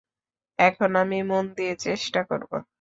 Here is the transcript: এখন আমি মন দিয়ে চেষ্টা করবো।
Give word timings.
এখন 0.59 0.91
আমি 0.95 1.17
মন 1.23 1.45
দিয়ে 1.57 1.73
চেষ্টা 1.79 2.21
করবো। 2.29 2.55